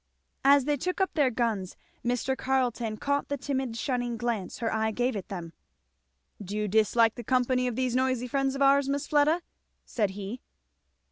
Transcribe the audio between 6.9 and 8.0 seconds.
the company of these